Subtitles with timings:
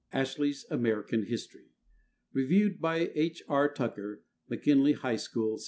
[0.11, 1.67] Ashley's "American History"
[2.33, 3.43] REVIEWED BY H.
[3.47, 3.69] R.
[3.71, 5.59] TUCKER, McKINLEY HIGH SCHOOL, ST.